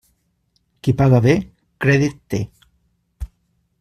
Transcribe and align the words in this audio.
Qui 0.87 0.95
paga 1.01 1.19
bé, 1.27 1.35
crèdit 1.85 2.17
té. 2.35 2.41